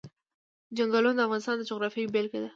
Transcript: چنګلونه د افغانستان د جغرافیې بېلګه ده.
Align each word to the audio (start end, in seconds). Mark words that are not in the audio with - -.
چنګلونه 0.75 1.13
د 1.19 1.19
افغانستان 1.27 1.55
د 1.57 1.61
جغرافیې 1.69 2.11
بېلګه 2.13 2.39
ده. 2.43 2.49